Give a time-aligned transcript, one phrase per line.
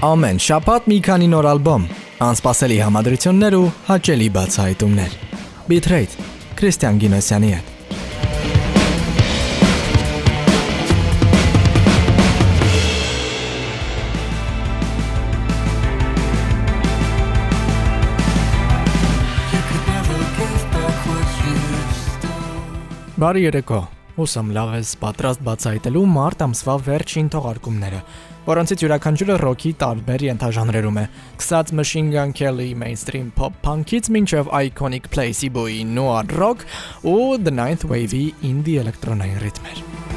[0.00, 1.82] Ամեն շաբաթ մի քանի նոր ալբոմ,
[2.24, 5.16] անսպասելի համադրություններ ու հաճելի բացահայտումներ։
[5.68, 6.24] Bitrate
[6.56, 7.68] Քրիստիան Գինոսյանի հետ։
[23.20, 28.00] Բարի երեկո։ Հուսամ լավ ես պատրաստ բացահայտելու մարտ ամսվա վերջին թողարկումները,
[28.48, 31.06] որոնցից յուրաքանչյուրը ռոքի տարբեր ենթաժանրերում է։
[31.40, 36.66] Կսած Machine Gun Kelly mainstream pop punk-ից մինչև iconic Placey Boy noir rock
[37.06, 40.09] ու The Ninth Wave-ի indie էլեկտրոնային ռիթմեր։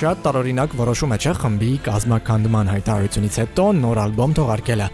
[0.00, 4.86] Շատ տարօրինակ որոշում է չէ խմբի կազմակերպման հայտարարությունից հետո նոր ալբոմ թողարկելը։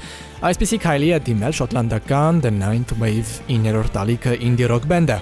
[0.50, 5.20] Այսպիսի քայլի է դիմել շոտլանդական The Ninth Wave 9-րդ տալիքը indie rock բենդը։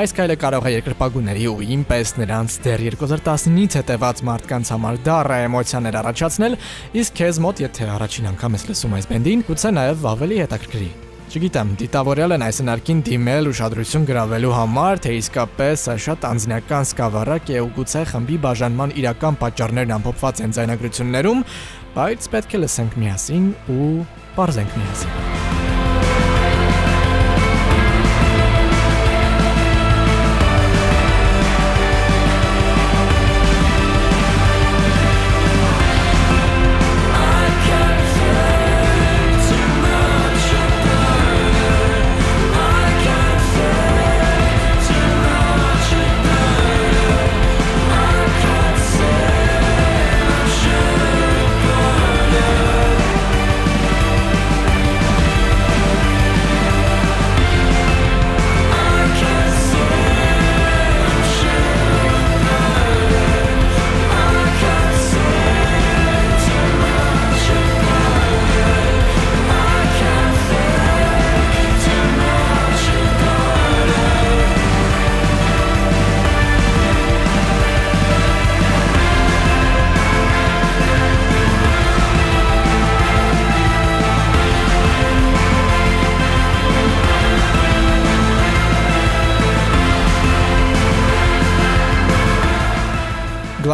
[0.00, 6.00] Այս քայլը կարող է երկրպագուների ու ինպես նրանց դեռ 2019-ից հետևած մարդկանց համար դառը էմոցիաներ
[6.00, 6.60] առաջացնել,
[7.04, 10.94] իսկ քեզ մոտ եթե առաջին անգամ ես լսում այս բենդին, գուցե նաև ավելի հետաքրքրի։
[11.36, 17.52] Չգիտեմ, դիտավորել են այս հնարքին դիմել ուշադրություն գրավելու համար, թե իսկապես սա շատ անձնական սկավառակ
[17.52, 21.44] է ու գուցե խմբի բաժանման իրական պատճառներն ամփոփված են ձայնագրություններում,
[21.98, 23.92] բայց պետք է լսենք միասին ու
[24.40, 25.55] բարձենք միասին։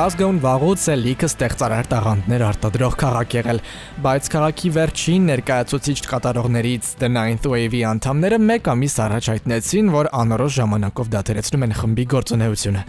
[0.02, 3.60] Գլազգոուն վաղուց է լիքը ստեղծարար տաղանդներ արտադրող քաղաք եղել,
[4.02, 10.56] բայց քաղաքի վերջին ներկայացուցիչ կատարողներից The Ninth Wave-ի անդամները մեկ ամիս առաջ հայտնեցին, որ անորոշ
[10.58, 12.82] ժամանակով դադարեցնում են խմբի գործունեությունը։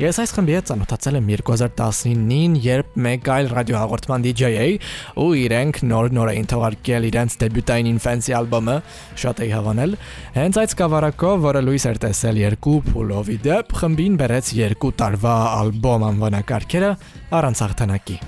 [0.00, 4.64] Ես այս խմբի հետ ծանոթացել եմ 2019-ին, երբ մեկ այլ ռադիոհաղորդման DJ-ը
[5.20, 8.76] ու իրենք նոր-նոր էին թողարկել իրենց դեբյուտային Infancy ալբոմը,
[9.20, 9.96] շատ էի հավանել։
[10.40, 16.08] Հենց այդ սկավառակով, որը լույս էր տեսել երկու փուլովի դեպ, խմբին բերեց երկու տարվա ալբոմ
[16.08, 16.94] անվանակարգերը
[17.36, 18.22] առանց հաղթանակի։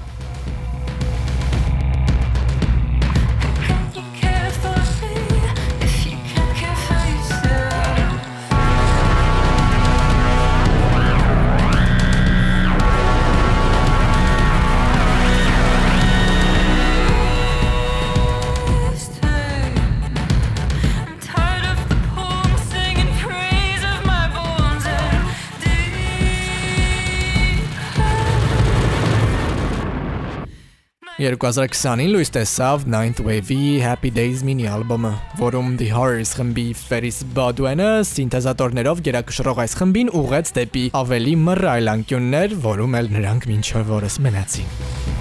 [31.25, 37.89] 2020-ին լույս տեսավ Ninth Wave-ի Happy Days mini ալբոմը, որում The Horrors խմբի Ferris Bodwin-ը
[38.11, 45.14] սինթեզատորներով գերակշռող այս խմբին ուղեց դեպի ավելի մռայլ անկյուններ, որում էլ նրանք մինչև օրս մնացին։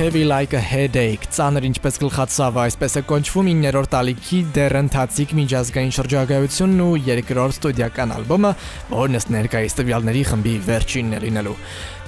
[0.00, 5.92] Heavy Like a Headache, ծանր ինչպես գլխացավը, այսպես է կոչվում 9-րդ ալիքի դեռ ընթացիկ միջազգային
[5.98, 8.54] շրջագայությունն ու երկրորդ ստուդիական ալբոմը,
[8.94, 11.56] որն ըստ ներկայիս տվյալների խմբի վերջինն է լինելու։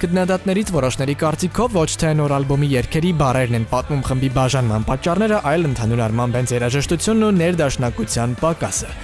[0.01, 5.67] Գտնադատներից որոշների կարծիքով ոչ թե նոր ալբոմի երգերի բարերն են պատմում խմբի բաժանման պատճառները, այլ
[5.69, 8.95] ընդհանուր առմամբ հենց երաժշտությունն ու ներդաշնակության պակասը։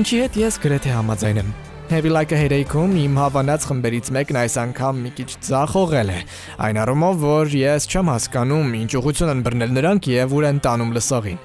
[0.00, 1.58] Ինչի հետ ես գրեթե համաձայն եմ։
[1.90, 6.18] Heavy Like a Headache-ում իմ հավանած խմբերից մեկն այս անգամ մի քիչ ցախողել է։
[6.62, 10.92] Այն առումով, որ ես չեմ հասկանում ինչ ուղղություն են բռնել նրանք եւ ուր են տանում
[10.94, 11.40] լսողին։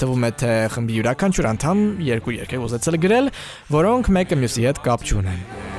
[0.00, 3.34] Թվում է թե խմբի յուրաքանչյուր անդամ երկու երգ է ուզեցել գրել,
[3.76, 5.69] որոնք մեկը մյուսի հետ կապ չունեն։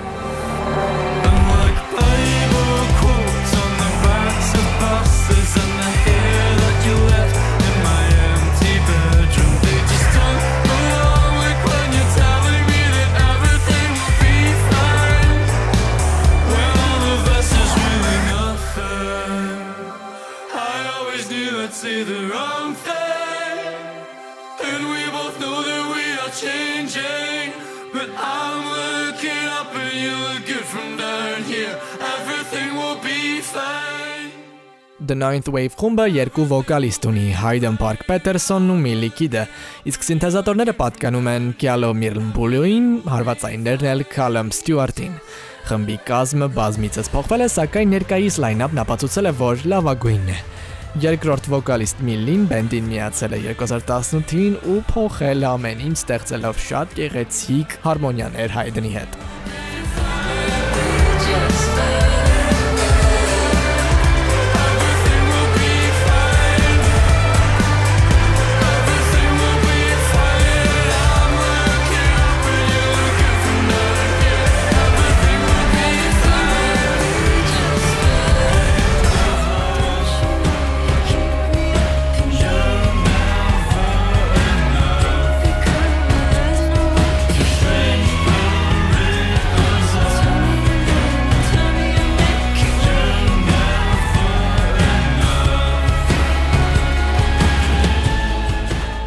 [35.11, 39.41] The Ninth Wave խումբը երկու վոկալիստ ունի՝ Hayden Park Peterson-ն ու Millie Kidd-ը,
[39.91, 45.17] իսկ սինթեզատորները պատկանում են Kyalo Mirnbulu-ին, հարվածայիններն էլ Callum Stewart-ին։
[45.67, 50.37] Խմբի կազմը բազմիցս փոխվել է, սակայն ներկայիս լայնապն ապացուցել է, որ լավագույնն է։
[51.11, 58.55] Երկրորդ վոկալիստ Միլին բենդին միացել է 2018-ին ու փոխել ամեն ինչ ստեղծելով շատ գեղեցիկ հարմոնիաներ
[58.55, 59.60] Հայդենի հետ։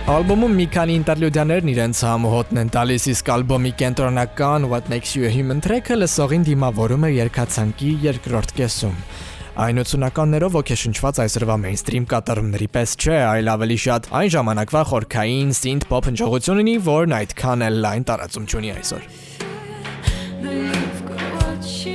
[0.05, 5.31] Ալբոմում մի քանի ինտերլյուդիաներն իրենց համոհոտն են տալիս, իսկ ալբոմի կենտրոնական What Makes You a
[5.33, 8.99] Human track-ը լսողին դիմավորում է երկացանկի երկրորդ կեսում։
[9.65, 15.89] Այն 80-ականներով ոգեշնչված այսօրվա մեյնստրիմ կատարումների պես չէ, այլ ավելի շատ այն ժամանակվա խորքային synth
[15.89, 19.09] pop հնչողություն ունի, որն այդքան էլ լայն տարածում չունի այսօր։
[21.41, 21.94] What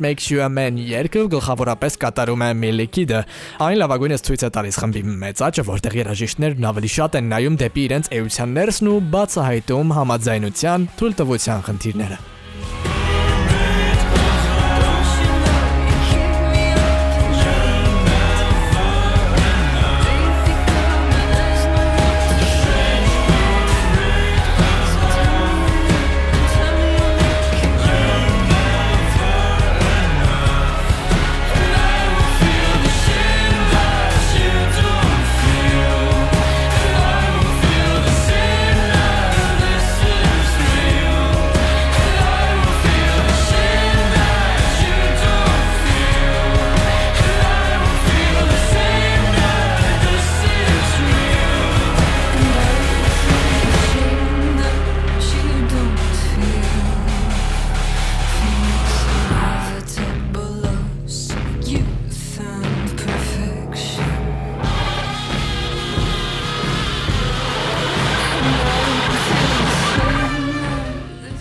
[0.00, 3.20] Makes You a Man երգը գլխավորապես կատարում է Millie Kidd-ը։
[3.66, 7.86] Այն լավագույնս ցույց է տալիս խմբի մեծ աճը, որտեղ երաժիշտներն ավելի շատ են նայում դեպի
[7.90, 12.20] իրենց էության ներսն ու բացահայտում համաձայնության, թույլտվության խնդիրները։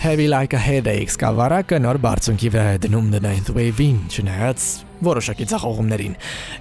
[0.09, 4.65] Heavy Like a Headache սկավառակը նոր բարձունքի վրա է դնում The Ninth Wave-ին, չնայած
[5.05, 6.15] որոշակի ցախողումներին։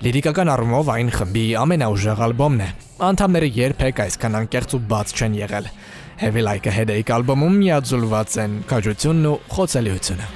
[0.04, 2.68] Լիրիկական առումով այն խմբի ամենաուժեղ ալբոմն է։
[3.08, 5.72] Անդամները երբեք այսքան անկեղծ ու բաց չեն եղել։
[6.20, 10.32] Heavy Like a Headache ալբոմում միաձուլված են քաջությունն ու խոցելիությունը։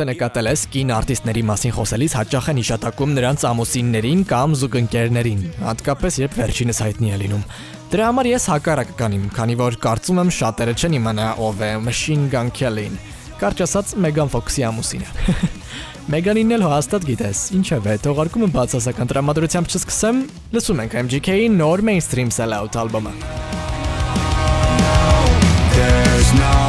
[0.00, 6.16] Եթե նկատել ես կին արտիստների մասին խոսելիս հաճախ են իշատակում նրանց ամուսիններին կամ զուգընկերներին, հատկապես
[6.22, 7.42] երբ վերջինս հայտնի է լինում։
[7.92, 12.24] Դրա համար ես հակառակը կանիմ, քանի որ կարծում եմ շատերը չեն իմանա ով է Machine
[12.32, 12.96] Gun Kelly-ն։
[13.44, 15.12] Կարճ ասած Megan Fox-ի ամուսինը։
[16.16, 20.24] Մեգանին էլ հաստատ գիտես, ինչև է, թողարկումը բացասական տրամադրությամբ չսկսեմ,
[20.56, 23.14] լսում ենք MGK-ի նոր mainstream sellout ալբոմը։
[25.76, 26.59] There's no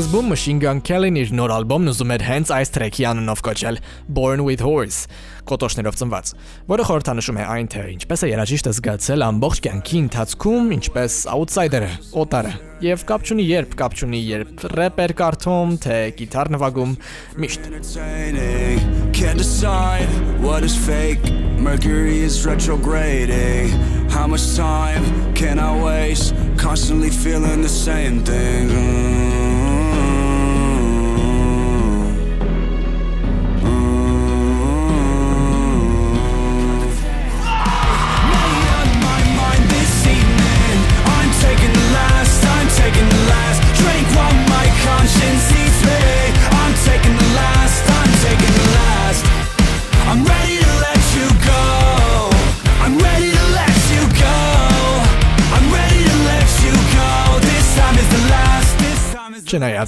[0.00, 3.78] Սկզբում Machine Gun Kelly-ն իր նոր ալբոմն ուզում էր հենց այս տրեքի անունով կոչել
[4.16, 5.02] Born with Horse,
[5.44, 6.30] կոտոշներով ծնված,
[6.70, 11.90] որը խորհրդանշում է այն, թե ինչպես է երաժիշտը զգացել ամբողջ կյանքի ընթացքում, ինչպես outsider-ը,
[12.22, 12.52] օտարը,
[12.86, 16.96] եւ կապ չունի երբ, կապ չունի երբ рэպեր կարդում, թե գիտար նվագում,
[17.44, 17.68] միշտ
[19.20, 20.08] Can't decide
[20.40, 21.20] what is fake.
[21.60, 23.68] Mercury is retrograding.
[24.08, 28.70] How much time can I waste Constantly feeling the same thing?
[28.70, 29.29] Mm.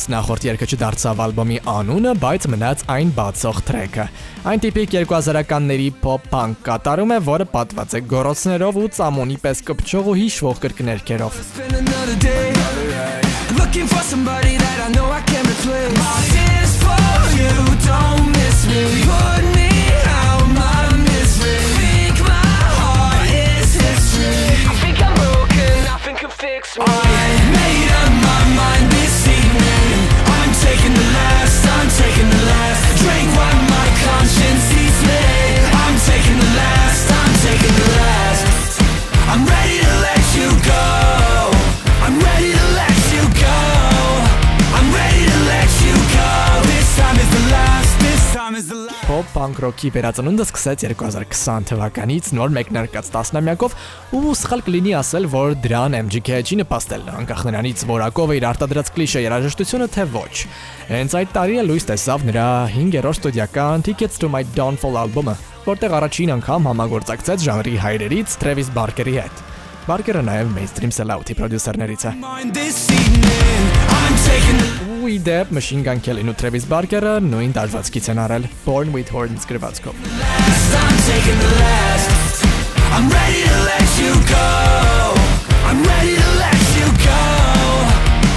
[0.03, 4.07] Չնայած նախորդ երգը չդարձավ ալբոմի անունը, բայց մնաց այն բացող տրեքը։
[4.51, 10.17] Այն տիպիկ 2000-ականների pop-punk կատարում է, որը պատված է գոռոցներով ու ծամոնի պես կպչող ու
[10.19, 11.39] հիշվող կրկներքերով։
[13.63, 15.95] Looking for somebody that I know I can replace.
[15.95, 16.99] My tears for
[17.39, 17.55] you,
[17.87, 19.07] don't miss me.
[19.07, 19.71] Put me
[20.19, 21.63] out my misery.
[21.79, 24.67] Think my heart is history.
[24.67, 27.42] I think I'm broken, nothing can fix me.
[49.43, 53.73] Punk rock-ի վերածնունդը սկսեց 2020 թվականից նոր մեկնարկած տասնամյակով
[54.15, 58.93] ու սխալ կլինի ասել, որ դրան MGK չի նպաստել, անկախ նրանից որակով է իր արտադրած
[58.95, 60.35] կլիշե երաժշտությունը թե ոչ։
[60.93, 62.47] Հենց այդ տարի է լույս տեսավ նրա
[62.77, 65.35] 5-րդ ստուդիական Tickets to My Downfall ալբոմը,
[65.67, 69.45] որտեղ առաջին անգամ համագործակցեց ժանրի հայրերից Travis Barker-ի հետ։
[69.91, 72.15] Բարկերը նաև mainstream sellout-ի պրոդյուսերներից է։
[75.03, 78.01] Joey Depp, Machine Gun Kelly nu Travis Barker, nu intați v-ați.
[78.65, 79.81] Born with Horns, scrivați.
[82.95, 84.49] I'm ready to let you go
[85.69, 87.23] I'm ready to let you go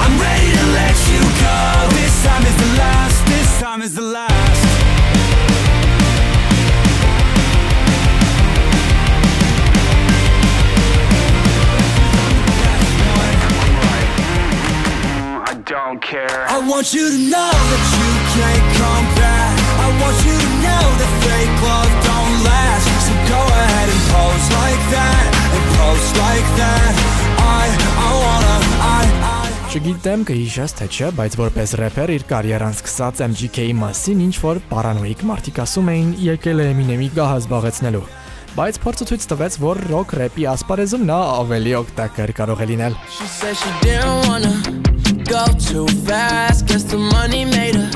[0.04, 1.58] I'm ready to let you go
[2.00, 4.55] This time is the last, this time is the last
[15.76, 16.48] don't care.
[16.48, 19.52] I want you to know that you can't come back.
[19.84, 22.88] I want you to know that fake love don't last.
[23.04, 26.94] So go ahead and pose like that, and pose like that.
[27.60, 27.64] I,
[28.08, 28.56] I wanna,
[28.96, 29.04] I,
[29.36, 29.44] I.
[29.76, 35.20] Չգիտեմ կհիշես թե չէ, բայց որպես рэփեր իր կարիերան սկսած MGK-ի մասին ինչ որ պարանոիկ
[35.28, 38.06] մարդիկ ասում էին եկել է Eminem-ի գահը զբաղեցնելու
[38.56, 42.94] բայց փորձը ցույց տվեց, որ ռոք рэպի ասպարեզում նա ավելի օգտակար կարող է լինել։
[45.28, 46.68] Go too fast.
[46.68, 47.90] Guess the money made her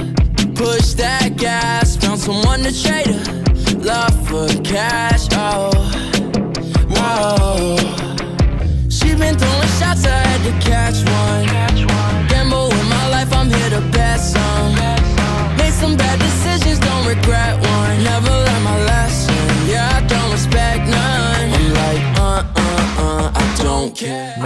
[0.56, 1.96] push that gas.
[1.98, 5.28] Found someone to trade her love for cash.
[5.34, 5.72] Oh,
[6.98, 7.78] oh.
[8.90, 12.28] She been throwing shots, I had to catch one.
[12.28, 14.74] Gamble with my life, I'm here to bet some.
[15.58, 18.04] Made some bad decisions, don't regret one.
[18.04, 18.49] Never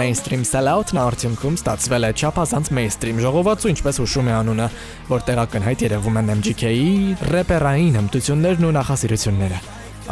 [0.04, 4.66] Mainstream sellout-ն արդյունքում ստացվել է չափազանց mainstream ժողովածու, ինչպես հուշում է անունը,
[5.08, 6.90] որտեղ ակնհայտ երևում են MGK-ի
[7.30, 9.62] рэպերային հմտություններն ու նախասիրությունները։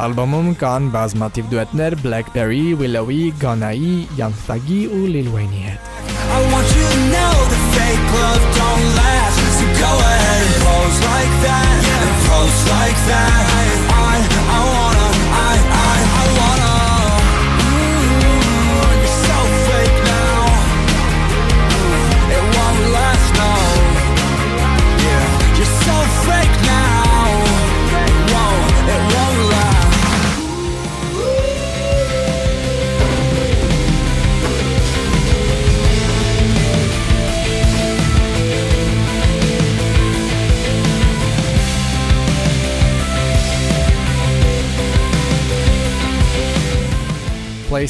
[0.07, 5.93] Ալբոմում կան բազմաթիվ դուետներ Blackberry, Willowy, Ghana-ի, Young Thug-ի ու Lil Wayne-ի հետ։
[6.33, 9.45] I want you to know the fake love don't last.
[9.61, 11.81] So go ahead and pose like that.
[12.01, 13.82] And pose like that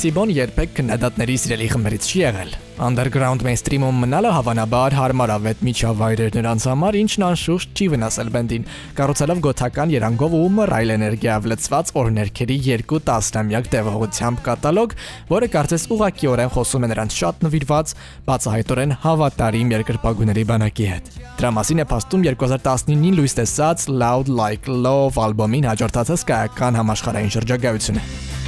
[0.03, 2.49] Placebo-ն երբեք քննադատների սիրելի խմբերից չի եղել։
[2.83, 8.67] Underground mainstream-ում մնալը հավանաբար հարմարավետ միջավայր էր նրանց համար, ինչն անշուշտ չի վնասել բենդին,
[8.99, 14.97] կառուցելով գոթական երանգով ու մռայլ էներգիայով լցված օրներքերի երկու տասնամյակ տևողությամբ կատալոգ,
[15.31, 17.95] որը կարծես ուղակիորեն խոսում է նրանց շատ նվիրված,
[18.27, 25.23] բացահայտորեն հավատարիմ երկրպագուների բանակի հետ։ Դրա մասին է փաստում 2019-ին լույս տեսած Loud Like Love
[25.31, 28.42] ալբոմին հաջորդած հսկայական համաշխարհային շրջագայությունը։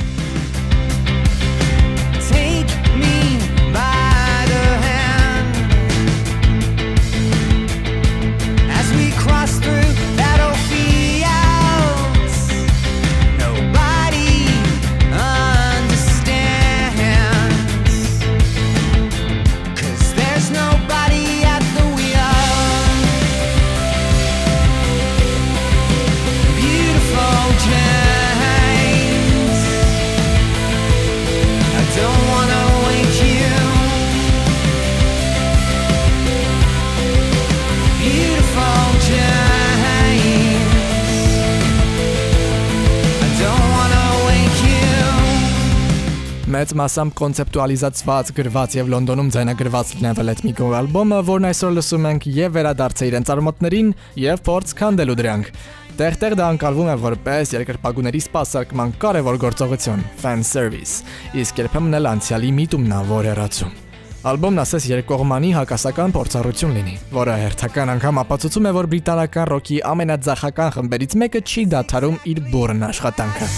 [46.81, 49.93] մասամբ կոնցեպտուալիզացված, գրված եւ Լոնդոնում ձայնագրված
[50.25, 54.75] Let Me Go ալբոմը, որն այսօր լսում ենք եւ վերադարձ է իրենց արմատներին եւ փորձ
[54.81, 55.53] քանդելու դրանք։
[55.95, 61.05] Տեղ-տեղ դա անցալվում է որպես երկրպագուների սպասարկման կարևոր գործողություն՝ fan service,
[61.39, 63.81] իսկ երբեմն էլ անցյալի միտումնավոր հեռացում։
[64.25, 70.75] Ալբոմն ասես երկկողմանի հակասական փորձառություն լինի, որը հերթական անգամ ապացուցում է, որ բրիտանական ռոքի ամենաձախական
[70.79, 73.53] խմբերից մեկը չի դադարում իր բուրն աշխատանքը։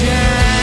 [0.00, 0.57] Yeah.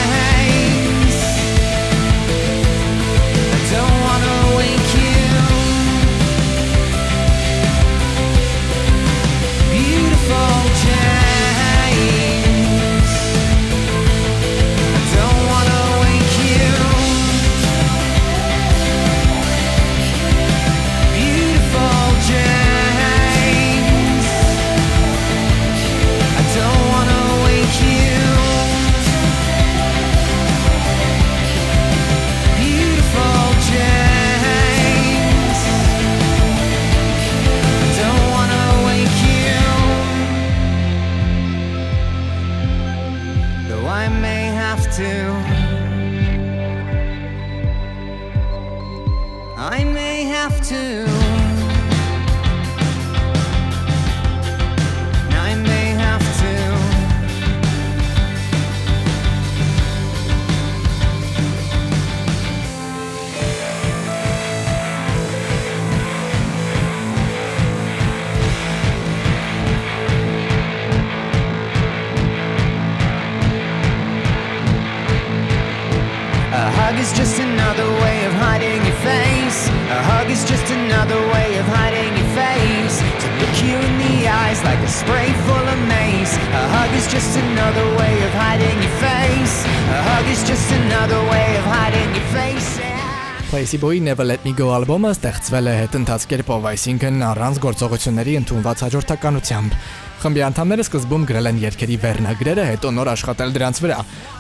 [93.51, 99.77] Placebo-ի Never Let Me Go ալբոմը ստեղծվել է հետընթաց կերպով, այսինքն առանց գործողությունների ընդունված հաջորդականությամբ։
[100.23, 103.99] Խմբի անդամները սկզբում գրել են երգերի վերնագրերը, հետո նոր աշխատել դրանց վրա,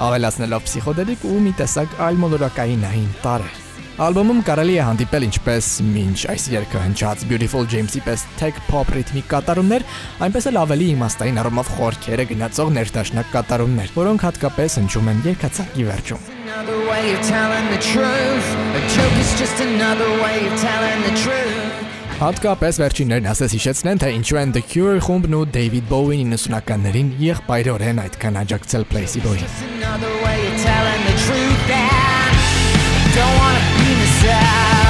[0.09, 3.64] ավելացնելով փսիխոդելիկ ու մի տեսակ այլ մոլորակայինային տարր։
[3.95, 9.29] Ալբոմում կարելի է հանդիպել ինչպես մինչ այս երգը հնչած Beautiful James-ի պես tech pop ռիթմիկ
[9.31, 9.87] կատարումներ,
[10.27, 16.33] այնպես էլ ավելի իմաստային առումով խորքերը գնացող ներդաշնակ կատարումներ, որոնք հատկապես հնչում են երգացանկի վերջում
[16.55, 18.47] another way of telling the truth.
[18.79, 21.71] A joke is just another way of telling the truth.
[22.15, 27.99] Հատկապես վերջիններն ասես հիշեցնեն, թե ինչու են The Cure խումբն ու David Bowie-ին 90-ականներին եղբայրորեն
[28.05, 29.51] այդքան աջակցել Placebo-ին։
[33.15, 33.74] Don't wanna
[34.25, 34.84] Yeah.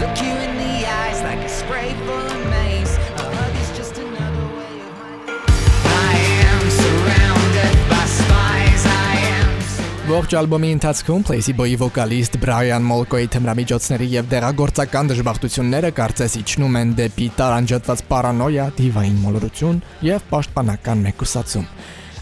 [0.00, 2.94] Look you in the eyes like a spray full of mace.
[3.22, 5.42] A hug is just another way of hiding.
[6.08, 6.14] I
[6.52, 8.84] am surrounded by spies.
[8.86, 9.50] I am.
[10.06, 17.28] Ողջ ալբոմի ընթացքում Placebo-ի վոկալիստ Brian Molko-ի թմրամիջոցների եւ դեղագործական դժբախտությունները կարծես իջնում են դեպի
[17.40, 21.70] տարանջատված պարանոյա, դիվային մոլորություն եւ պաշտպանական մեկուսացում։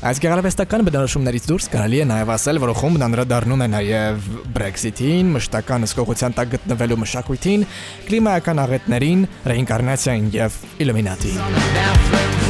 [0.04, 5.88] Այս գեղարվեստական բնորոշումներից դուրս կարելի է նաև ասել, որ խումբն անդրադառնում է նաև Brexit-ին, մշտական
[5.88, 7.66] հսկողության տակ գտնվելու մշակույթին,
[8.10, 12.43] կլիմայական աղետներին, ռեինկարնացիային եւ Illuminati-ին։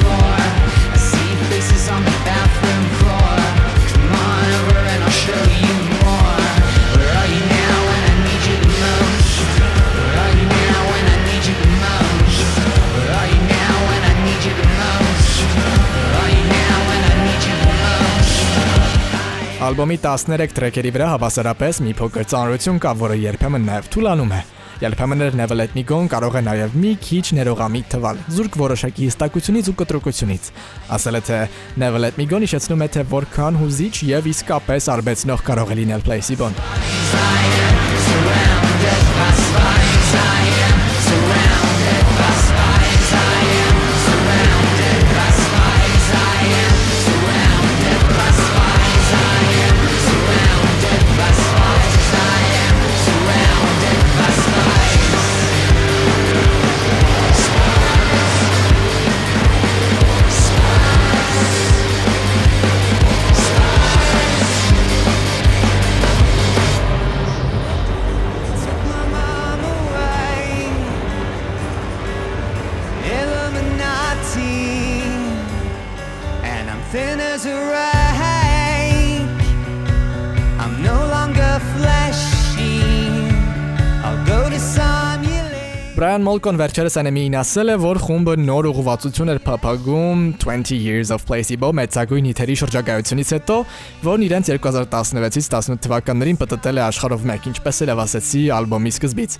[19.64, 24.40] Ալբոմի 13 տրեքերի վրա հավասարապես մի փոքր ծանրություն կա, որը երբեմն նաև թուլանում է։
[24.82, 29.70] Երբեմն Never Let Me Go-ն կարող է նաև մի քիչ ներողամիտ թվալ, զուրկ որոշակի հստակությունից
[29.72, 30.50] ու կտրուկությունից։
[30.98, 31.38] Ասել է թե
[31.80, 36.04] Never Let Me Go-ն իջեցնում է թե որքան հուզիչ եւ իսկապես արբեցնող կարող է լինել
[36.10, 36.54] Placebo-ն։
[86.24, 91.26] Brian Molko-ն վերջերս anime-ին ասել է, որ խումբը նոր ուղղվածություն էր փափագում 20 Years of
[91.28, 93.58] Placebo մեծագույն հիթերի շրջագայությունից հետո,
[94.08, 99.36] որն իրենց 2016-ից 18 թվականներին պատտել է աշխարհով մեկ, ինչպես էլ ասացի ալբոմի սկզբից։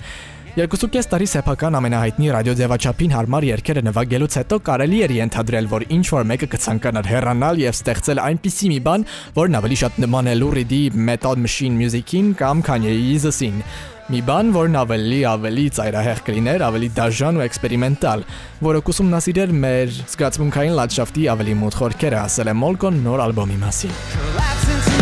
[0.55, 6.29] Երկուսուկես տարի սեփական ամենահայտնի ռադիոձևաչափին հարմար երգերը նվագելուց հետո կարելի էր ենթադրել, որ ինչ որ
[6.31, 10.81] մեկը կցանկանար հեռանալ եւ ստեղծել այնպիսի մի բան, որն ավելի շատ նման է Lou Reed-ի
[10.95, 13.59] Metal Machine Music-ին կամ Kanye-ի Yeezus-ին։
[14.14, 18.27] Մի բան, որն ավելի ավելի ծայրահեղ կլիներ, ավելի դաժան ու էքսպերիմենտալ,
[18.69, 24.71] որը կուսումնասիրեր մեր զգացմունքային լանդշաֆտի ավելի մոտ խորքերը, ասել է Molko նոր ալբոմի մասին։ Collapse
[24.77, 24.93] into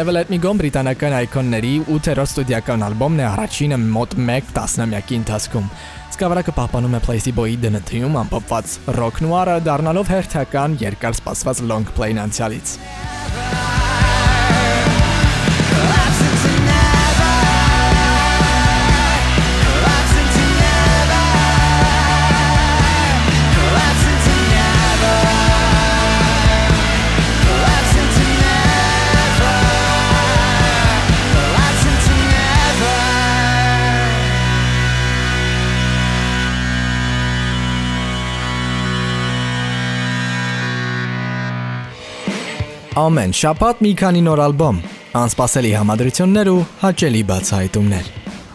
[0.00, 5.66] Never Let Me Go բրիտանական այկոնների 8-րդ ստուդիական ալբոմն է առաջինը մոտ 1 տասնամյակի ընթացքում։
[6.14, 12.74] Սկավառակը պահպանում է Placebo-ի դնթիում ամփոփված rock noir-ը դառնալով հերթական երկար սպասված long play-ն անցյալից։
[12.80, 13.79] Collapse
[43.00, 44.80] Ամեն շաբաթ մի քանի նոր ալբոմ,
[45.20, 48.10] անսպասելի համադրություններ ու հաճելի բացահայտումներ։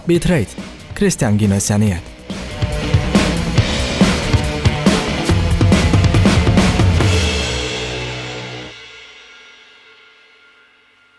[0.10, 0.68] Bitrate
[1.00, 2.15] Քրիստիան Գինոսյանի հետ